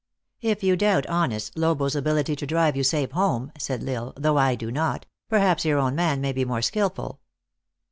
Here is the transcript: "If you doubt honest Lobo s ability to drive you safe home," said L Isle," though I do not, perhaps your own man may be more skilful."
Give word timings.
"If 0.51 0.63
you 0.63 0.75
doubt 0.75 1.05
honest 1.05 1.55
Lobo 1.55 1.85
s 1.85 1.93
ability 1.93 2.35
to 2.37 2.47
drive 2.47 2.75
you 2.75 2.83
safe 2.83 3.11
home," 3.11 3.51
said 3.59 3.87
L 3.87 4.05
Isle," 4.05 4.13
though 4.19 4.37
I 4.39 4.55
do 4.55 4.71
not, 4.71 5.05
perhaps 5.29 5.63
your 5.63 5.77
own 5.77 5.93
man 5.93 6.21
may 6.21 6.31
be 6.31 6.43
more 6.43 6.63
skilful." 6.63 7.19